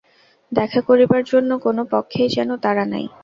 দেখা 0.51 0.79
করিবার 0.87 1.23
জন্য 1.23 1.51
কোনো 1.65 1.81
পক্ষেই 1.93 2.29
যেন 2.35 2.49
তাড়া 2.63 2.85
নাই। 2.93 3.05